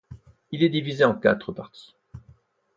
[0.49, 1.93] Il est divisé en quatre parties.